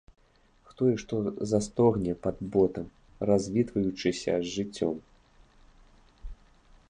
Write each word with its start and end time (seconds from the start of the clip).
Хто 0.69 0.83
і 0.91 0.93
што 1.01 1.15
застогне 1.51 2.13
пад 2.23 2.37
ботам, 2.55 2.85
развітваючыся 3.31 4.33
з 4.45 4.53
жыццём? 4.57 4.95